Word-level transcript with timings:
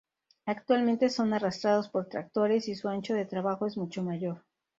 Actualmente 0.47 1.09
son 1.11 1.31
arrastrados 1.31 1.87
por 1.87 2.07
tractores 2.07 2.67
y 2.67 2.73
su 2.73 2.89
ancho 2.89 3.13
de 3.13 3.25
trabajo 3.25 3.67
es 3.67 3.77
mucho 3.77 4.01
mayor. 4.01 4.43